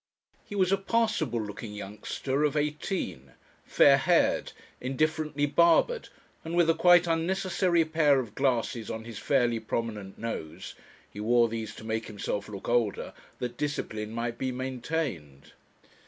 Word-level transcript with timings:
He 0.45 0.55
was 0.55 0.71
a 0.71 0.77
passable 0.77 1.39
looking 1.43 1.75
youngster 1.75 2.43
of 2.43 2.57
eighteen, 2.57 3.33
fair 3.63 3.97
haired, 3.97 4.51
indifferently 4.81 5.45
barbered, 5.45 6.09
and 6.43 6.55
with 6.55 6.71
a 6.71 6.73
quite 6.73 7.05
unnecessary 7.05 7.85
pair 7.85 8.19
of 8.19 8.33
glasses 8.33 8.89
on 8.89 9.03
his 9.03 9.19
fairly 9.19 9.59
prominent 9.59 10.17
nose 10.17 10.73
he 11.11 11.19
wore 11.19 11.47
these 11.49 11.75
to 11.75 11.83
make 11.83 12.07
himself 12.07 12.49
look 12.49 12.67
older, 12.67 13.13
that 13.37 13.57
discipline 13.57 14.11
might 14.11 14.39
be 14.39 14.51
maintained. 14.51 15.51